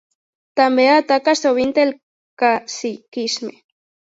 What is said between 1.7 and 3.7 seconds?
el caciquisme.